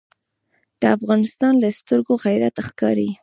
د 0.79 0.83
افغان 0.95 1.21
له 1.63 1.69
سترګو 1.79 2.13
غیرت 2.25 2.55
ښکاري. 2.67 3.09